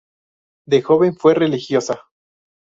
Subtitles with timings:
[0.65, 2.09] De joven fue religiosa.